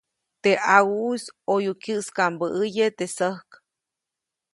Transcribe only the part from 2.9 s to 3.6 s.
teʼ säjk.